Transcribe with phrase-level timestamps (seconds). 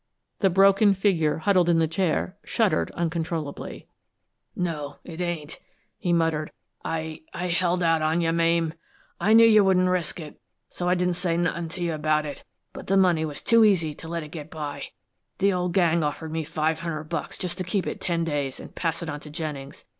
[0.39, 3.87] The broken figure huddled in the chair shuddered uncontrollably.
[4.55, 5.59] "No, it ain't,"
[5.99, 6.51] he muttered.
[6.83, 8.73] "I I held out on you, Mame!
[9.19, 10.41] I knew you wouldn't risk it,
[10.71, 12.43] so I didn't say nothin' to you about it,
[12.73, 14.85] but the money was too easy to let get by.
[15.37, 18.73] The old gang offered me five hundred bucks just to keep it ten days, and
[18.73, 19.85] pass it on to Jennings.